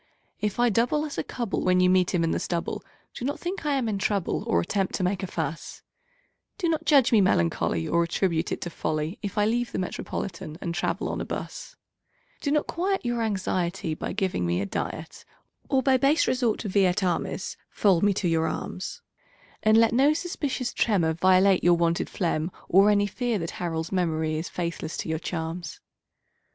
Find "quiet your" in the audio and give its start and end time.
12.65-13.21